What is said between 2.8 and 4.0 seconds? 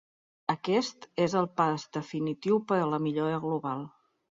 a la millora global.